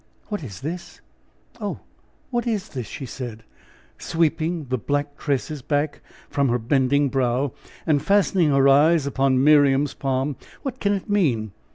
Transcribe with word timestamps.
"What 0.29 0.41
is 0.43 0.61
this? 0.61 0.99
Oh! 1.59 1.81
what 2.31 2.47
is 2.47 2.69
this?" 2.69 2.87
she 2.87 3.05
said, 3.05 3.43
sweeping 3.99 4.65
the 4.65 4.79
black 4.79 5.15
tresses 5.15 5.61
back 5.61 6.01
from 6.27 6.49
her 6.49 6.57
bending 6.57 7.07
brow, 7.09 7.51
and 7.85 8.01
fastening 8.01 8.49
her 8.49 8.67
eyes 8.67 9.05
upon 9.05 9.43
Miriam's 9.43 9.93
palm. 9.93 10.37
"What 10.63 10.79
can 10.79 10.93
it 10.93 11.07
mean? 11.07 11.51